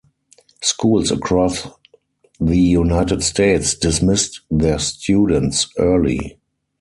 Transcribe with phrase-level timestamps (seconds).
[0.61, 1.67] Schools across
[2.39, 6.39] the United States dismissed their students early.